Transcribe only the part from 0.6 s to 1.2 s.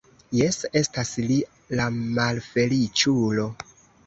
estas